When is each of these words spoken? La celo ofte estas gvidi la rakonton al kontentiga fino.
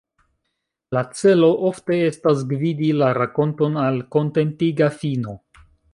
La 0.97 1.01
celo 1.19 1.49
ofte 1.69 1.99
estas 2.07 2.41
gvidi 2.53 2.89
la 3.03 3.11
rakonton 3.19 3.77
al 3.83 4.03
kontentiga 4.17 4.89
fino. 5.03 5.37